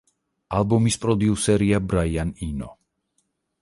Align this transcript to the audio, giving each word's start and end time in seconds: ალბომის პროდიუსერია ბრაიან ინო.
ალბომის 0.59 0.97
პროდიუსერია 1.05 1.83
ბრაიან 1.93 2.35
ინო. 2.51 2.75